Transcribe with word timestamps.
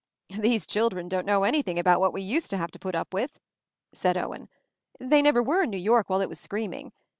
"These 0.35 0.65
children 0.65 1.07
don't 1.07 1.27
know 1.27 1.43
anything 1.43 1.77
about 1.77 1.99
what 1.99 2.11
we 2.11 2.23
used 2.23 2.49
to 2.49 2.57
have 2.57 2.71
to 2.71 2.79
put 2.79 2.95
up 2.95 3.13
with," 3.13 3.39
said 3.93 4.17
Owen. 4.17 4.49
"They 4.99 5.21
never 5.21 5.43
were 5.43 5.61
in 5.61 5.69
New 5.69 5.77
York 5.77 6.09
while 6.09 6.21
it 6.21 6.27
was 6.27 6.39
screaming. 6.39 6.91